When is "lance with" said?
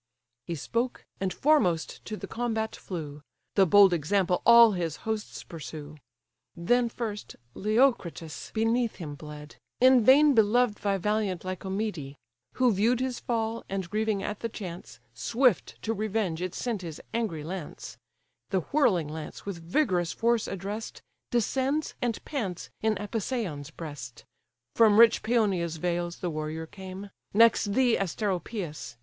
19.07-19.61